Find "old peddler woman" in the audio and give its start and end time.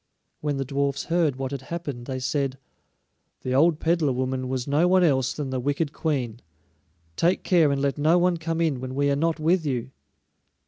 3.53-4.47